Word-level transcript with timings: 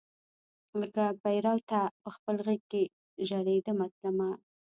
لکه 0.79 1.03
پیروته 1.23 1.79
پخپل 2.03 2.35
غیږ 2.45 2.61
کې 2.71 2.83
ژریدمه 3.27 3.85
تلمه 3.95 4.29